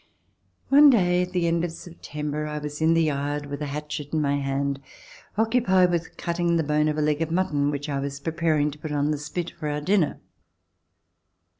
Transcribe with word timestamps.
One 0.69 0.89
day 0.89 1.21
at 1.21 1.31
the 1.31 1.45
end 1.47 1.63
of 1.63 1.71
September, 1.71 2.47
I 2.47 2.57
was 2.57 2.81
in 2.81 2.95
the 2.95 3.03
yard 3.03 3.45
with 3.45 3.61
a 3.61 3.67
hatchet 3.67 4.11
in 4.13 4.19
my 4.19 4.37
hand, 4.37 4.81
occupied 5.37 5.91
with 5.91 6.17
cutting 6.17 6.57
the 6.57 6.63
bone 6.63 6.87
of 6.87 6.97
a 6.97 7.03
leg 7.03 7.21
of 7.21 7.29
mutton 7.29 7.69
which 7.69 7.87
I 7.87 7.99
was 7.99 8.19
pre 8.19 8.33
paring 8.33 8.71
to 8.71 8.79
put 8.79 8.91
on 8.93 9.11
the 9.11 9.19
spit 9.19 9.51
for 9.51 9.69
our 9.69 9.79
dinner. 9.79 10.19